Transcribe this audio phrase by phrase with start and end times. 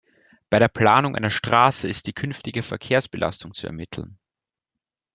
[0.49, 4.17] Bei der Planung einer Straße ist die künftige Verkehrsbelastung zu ermitteln.